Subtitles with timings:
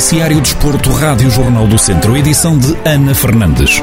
[0.00, 3.82] Noticiário Desporto, Rádio Jornal do Centro, edição de Ana Fernandes.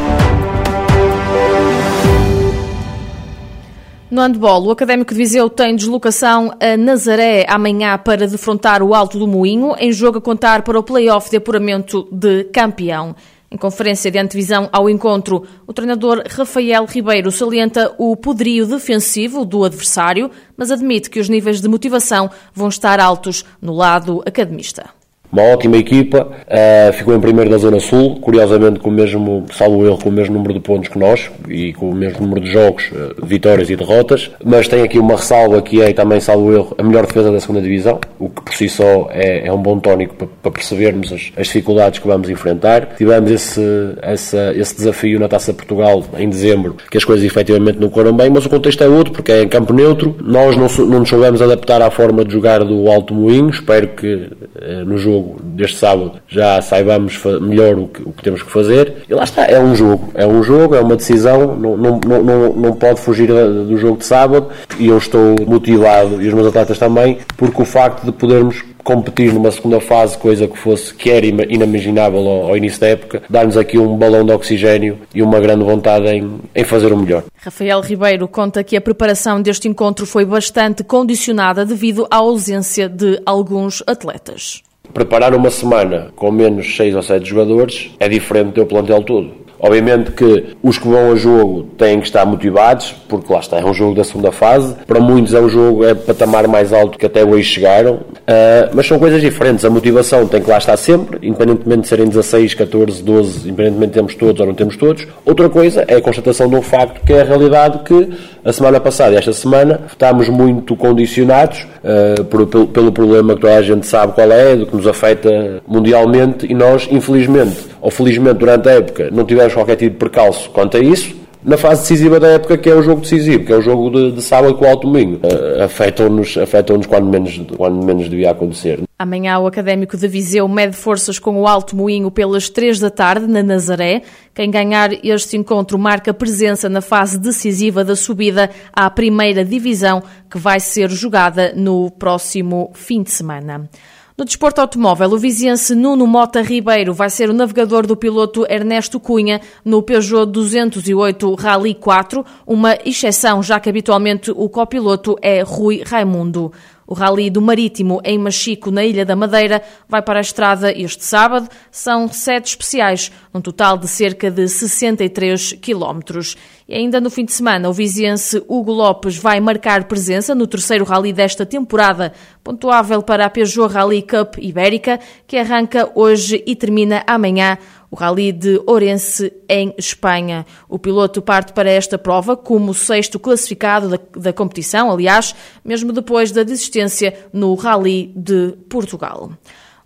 [4.10, 9.20] No handball, o Académico de Viseu tem deslocação a Nazaré amanhã para defrontar o Alto
[9.20, 13.16] do Moinho, em jogo a contar para o play-off de apuramento de campeão.
[13.50, 19.64] Em conferência de antevisão ao encontro, o treinador Rafael Ribeiro salienta o poderio defensivo do
[19.64, 24.97] adversário, mas admite que os níveis de motivação vão estar altos no lado academista.
[25.32, 29.86] Uma ótima equipa, uh, ficou em primeiro da Zona Sul, curiosamente com o mesmo, salvo
[29.86, 32.52] erro, com o mesmo número de pontos que nós e com o mesmo número de
[32.52, 36.76] jogos, uh, vitórias e derrotas, mas tem aqui uma ressalva que é também, salvo erro,
[36.78, 39.80] a melhor defesa da segunda Divisão, o que por si só é, é um bom
[39.80, 42.96] tónico para, para percebermos as, as, dificuldades que vamos enfrentar.
[42.98, 43.62] Tivemos esse,
[44.02, 48.30] essa, esse desafio na Taça Portugal em dezembro, que as coisas efetivamente não correram bem,
[48.30, 51.42] mas o contexto é outro, porque é em campo neutro, nós não, não nos soubemos
[51.42, 55.78] adaptar à forma de jogar do Alto Moinho, espero que uh, no jogo jogo deste
[55.78, 59.04] sábado já saibamos melhor o que, o que, temos que fazer.
[59.10, 62.54] E lá está, é um jogo, é um jogo, é uma decisão, não, não, não,
[62.54, 64.48] não pode fugir do jogo de sábado
[64.80, 69.34] e eu estou motivado e os meus atletas também, porque o facto de podermos competir
[69.34, 73.58] numa segunda fase, coisa que fosse que era inimaginável ao, ao início da época, dar-nos
[73.58, 77.26] aqui um balão de oxigênio e uma grande vontade em, em fazer o melhor.
[77.36, 83.22] Rafael Ribeiro conta que a preparação deste encontro foi bastante condicionada devido à ausência de
[83.26, 84.64] alguns atletas.
[84.94, 89.47] Preparar uma semana com menos 6 ou 7 jogadores é diferente do plantel todo.
[89.60, 93.66] Obviamente que os que vão a jogo têm que estar motivados, porque lá está, é
[93.66, 94.76] um jogo da segunda fase.
[94.86, 98.88] Para muitos é um jogo é patamar mais alto que até hoje chegaram, uh, mas
[98.88, 99.66] são coisas diferentes.
[99.66, 103.94] A motivação tem que lá estar sempre, independentemente de serem 16, 14, 12, independentemente de
[103.94, 105.08] temos todos ou não temos todos.
[105.26, 108.10] Outra coisa é a constatação de um facto que é a realidade que
[108.44, 113.42] a semana passada e esta semana estamos muito condicionados uh, por, pelo, pelo problema que
[113.42, 117.92] toda a gente sabe qual é, do que nos afeta mundialmente e nós, infelizmente, ou
[117.92, 121.16] felizmente durante a época, não tivemos qualquer tipo de percalço quanto a isso,
[121.48, 124.12] na fase decisiva da época, que é o jogo decisivo, que é o jogo de,
[124.12, 125.22] de sábado com o Alto Domingo.
[125.26, 128.82] Uh, afetam-nos afetam quando, menos, quando menos devia acontecer.
[129.00, 133.28] Amanhã o Académico de Viseu mede forças com o Alto Moinho pelas 3 da tarde,
[133.28, 134.02] na Nazaré.
[134.34, 140.38] Quem ganhar este encontro marca presença na fase decisiva da subida à primeira divisão, que
[140.38, 143.70] vai ser jogada no próximo fim de semana.
[144.18, 149.00] No desporto automóvel, o viziense Nuno Mota Ribeiro vai ser o navegador do piloto Ernesto
[149.00, 155.84] Cunha no Peugeot 208 Rally 4, uma exceção, já que habitualmente o copiloto é Rui
[155.86, 156.52] Raimundo.
[156.88, 161.04] O Rally do Marítimo em Machico, na Ilha da Madeira, vai para a estrada este
[161.04, 161.50] sábado.
[161.70, 166.38] São sete especiais, num total de cerca de 63 quilómetros.
[166.66, 170.86] E ainda no fim de semana, o viziense Hugo Lopes vai marcar presença no terceiro
[170.86, 177.04] rally desta temporada, pontuável para a Peugeot Rally Cup Ibérica, que arranca hoje e termina
[177.06, 177.58] amanhã
[177.90, 180.46] o Rally de Ourense em Espanha.
[180.68, 186.32] O piloto parte para esta prova como sexto classificado da, da competição, aliás, mesmo depois
[186.32, 189.32] da desistência no Rally de Portugal.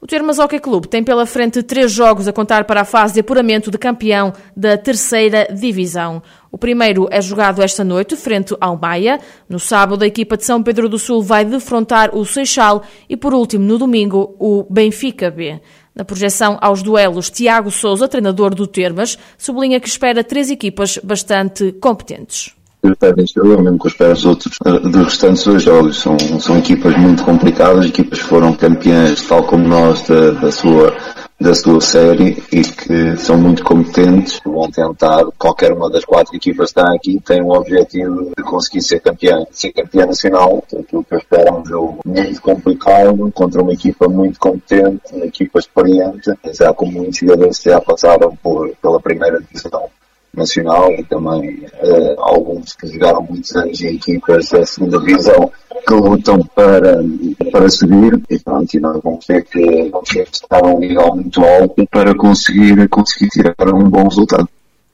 [0.04, 3.20] O Termas Hockey Clube tem pela frente três jogos a contar para a fase de
[3.20, 6.24] apuramento de campeão da terceira divisão.
[6.52, 9.20] O primeiro é jogado esta noite, frente ao Maia.
[9.48, 13.32] No sábado, a equipa de São Pedro do Sul vai defrontar o Seixal e, por
[13.32, 15.62] último, no domingo, o Benfica B.
[15.94, 21.74] Na projeção aos duelos, Tiago Souza, treinador do Termas, sublinha que espera três equipas bastante
[21.74, 22.56] competentes.
[23.00, 26.00] Pedem eu mesmo espero os outros eh, dos restantes dois jogos.
[26.00, 30.94] São, são equipas muito complicadas, equipas que foram campeãs, tal como nós, da, da sua
[31.42, 36.72] da sua série e que são muito competentes, vão tentar, qualquer uma das quatro equipas
[36.72, 41.16] que está aqui tem o objetivo de conseguir ser campeã, ser campeã nacional, aquilo que
[41.16, 46.32] eu espero é um jogo muito complicado, contra uma equipa muito competente, uma equipa experiente,
[46.54, 49.90] já como muitos jogadores já passaram por, pela primeira divisão
[50.34, 55.52] nacional e também uh, alguns que jogaram muitos anos em equipas da segunda divisão
[55.86, 57.04] que lutam para,
[57.52, 60.80] para subir e pronto, e nós vamos ter que, vamos ter que estar a um
[60.80, 64.48] nível muito alto para conseguir, conseguir tirar um bom resultado.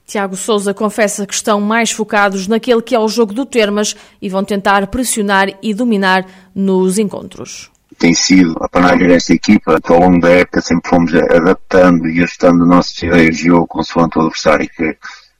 [0.06, 4.28] Tiago Souza confessa que estão mais focados naquele que é o jogo do Termas e
[4.28, 10.00] vão tentar pressionar e dominar nos encontros tem sido a panagem desta equipa, que ao
[10.00, 14.68] longo da época sempre fomos adaptando e ajustando nossas ideias de jogo consoante o adversário
[14.74, 14.96] que,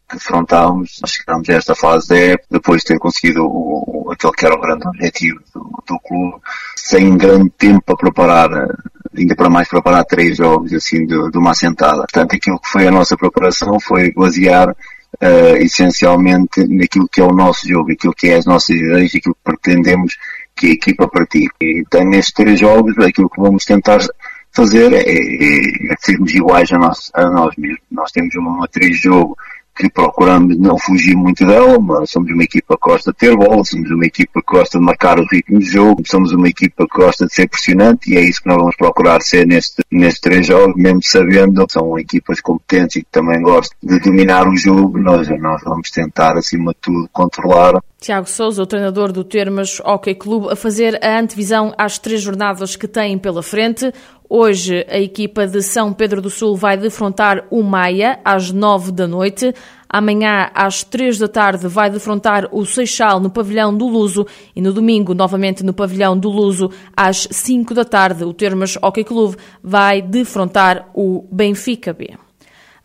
[0.09, 4.13] que afrontávamos, nós chegámos a esta fase da época, depois de ter conseguido o, o,
[4.13, 6.37] aquele que era o grande objetivo do, do clube,
[6.77, 8.49] sem grande tempo para preparar,
[9.17, 11.99] ainda para mais preparar três jogos assim de, de uma assentada.
[11.99, 17.33] Portanto, aquilo que foi a nossa preparação foi basear uh, essencialmente naquilo que é o
[17.33, 20.17] nosso jogo, aquilo que é as nossas ideias, aquilo que pretendemos
[20.57, 21.55] que a equipa pratique.
[21.61, 24.01] E então, nestes três jogos, aquilo que vamos tentar
[24.53, 27.81] fazer é, é, é sermos iguais a nós, a nós mesmos.
[27.91, 29.37] Nós temos uma matriz de jogo
[29.79, 33.65] que procuramos não fugir muito dela, mas somos uma equipa que gosta de ter bola,
[33.65, 36.97] somos uma equipa que gosta de marcar o ritmo de jogo, somos uma equipa que
[36.97, 40.47] gosta de ser pressionante e é isso que nós vamos procurar ser neste, nestes três
[40.47, 44.99] jogos, mesmo sabendo que são equipas competentes e que também gostam de dominar o jogo,
[44.99, 50.15] nós, nós vamos tentar acima de tudo controlar Tiago Souza, o treinador do Termas Hockey
[50.15, 53.93] Clube, a fazer a antevisão às três jornadas que têm pela frente.
[54.31, 59.09] Hoje a equipa de São Pedro do Sul vai defrontar o Maia às nove da
[59.09, 59.53] noite.
[59.89, 64.25] Amanhã, às três da tarde, vai defrontar o Seixal no pavilhão do Luso
[64.55, 69.03] e no domingo, novamente no pavilhão do Luso, às cinco da tarde, o Termas Hockey
[69.03, 72.28] Clube vai defrontar o Benfica B.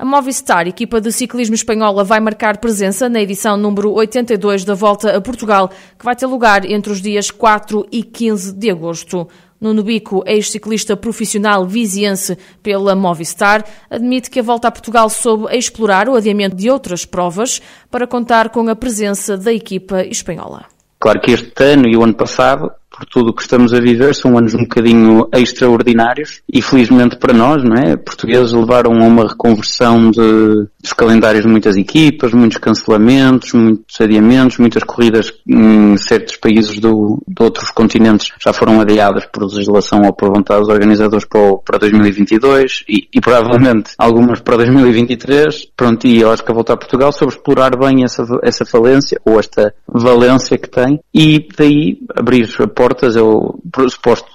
[0.03, 5.15] A Movistar, equipa de ciclismo espanhola, vai marcar presença na edição número 82 da Volta
[5.15, 9.25] a Portugal, que vai ter lugar entre os dias 4 e 15 de agosto.
[9.61, 16.09] Nuno Bico, ex-ciclista profissional viziense pela Movistar, admite que a volta a Portugal soube explorar
[16.09, 20.65] o adiamento de outras provas para contar com a presença da equipa espanhola.
[20.99, 24.13] Claro que este ano e o ano passado por tudo o que estamos a viver,
[24.13, 27.97] são anos um bocadinho extraordinários e felizmente para nós, não é?
[27.97, 34.59] Portugueses levaram a uma reconversão de, dos calendários de muitas equipas, muitos cancelamentos, muitos adiamentos,
[34.59, 40.13] muitas corridas em certos países do, de outros continentes já foram adiadas por legislação ou
[40.13, 45.69] por vontade dos organizadores para, para 2022 e, e provavelmente algumas para 2023.
[45.75, 49.19] Pronto, e eu acho que a voltar a Portugal sobre explorar bem essa, essa falência
[49.25, 53.61] ou esta valência que tem e daí abrir a portas, eu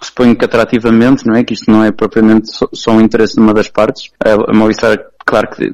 [0.00, 1.44] suponho que atrativamente, não é?
[1.44, 4.10] Que isto não é propriamente só, um interesse de uma das partes.
[4.18, 5.70] A, Movistar, claro que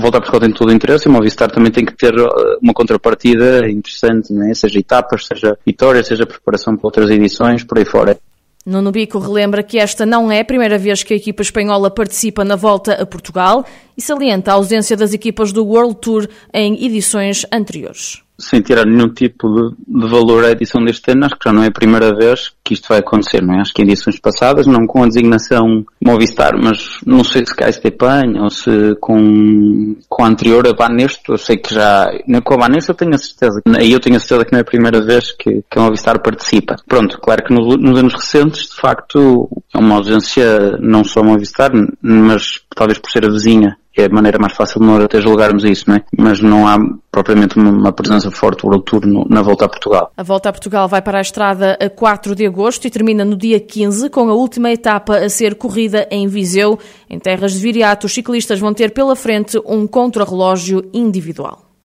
[0.00, 2.28] voltar a Portugal tem todo o interesse, a Movistar também tem que ter uh,
[2.60, 4.54] uma contrapartida interessante, não é?
[4.54, 8.18] Seja etapas, seja vitória, seja preparação para outras edições, por aí fora.
[8.64, 12.44] Nuno Bico relembra que esta não é a primeira vez que a equipa espanhola participa
[12.44, 13.64] na volta a Portugal
[13.96, 19.08] e salienta a ausência das equipas do World Tour em edições anteriores sem tirar nenhum
[19.08, 22.14] tipo de, de, valor à edição deste ano, acho que já não é a primeira
[22.14, 23.60] vez que isto vai acontecer, não é?
[23.60, 27.68] Acho que em edições passadas, não com a designação Movistar, mas não sei se cá
[27.68, 32.10] Estepan ou se com, com a anterior, a Banesto, eu sei que já,
[32.44, 34.62] com a Banesto eu tenho a certeza, aí eu tenho a certeza que não é
[34.62, 36.76] a primeira vez que, que a Movistar participa.
[36.86, 41.70] Pronto, claro que nos, nos anos recentes, de facto, é uma ausência não só Movistar,
[42.02, 45.64] mas talvez por ser a vizinha é a maneira mais fácil de nós até julgarmos
[45.64, 46.04] isso, não é?
[46.16, 46.76] Mas não há
[47.10, 50.12] propriamente uma presença forte do World Tour na volta a Portugal.
[50.16, 53.36] A volta a Portugal vai para a estrada a 4 de agosto e termina no
[53.36, 56.78] dia 15, com a última etapa a ser corrida em Viseu.
[57.08, 61.65] Em terras de Viriato, os ciclistas vão ter pela frente um contrarrelógio individual.